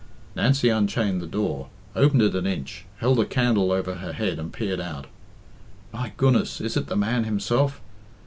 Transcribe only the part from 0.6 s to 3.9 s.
unchained the door, opened it an inch, held a candle